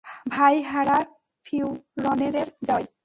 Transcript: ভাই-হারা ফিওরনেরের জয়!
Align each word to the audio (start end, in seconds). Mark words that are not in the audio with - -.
ভাই-হারা 0.29 0.97
ফিওরনেরের 1.43 2.47
জয়! 2.67 2.85